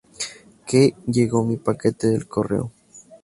¿Qué?¿ 0.65 0.95
llego 1.05 1.45
mi 1.45 1.57
paquete 1.57 2.07
del 2.07 2.27
correo? 2.27 2.71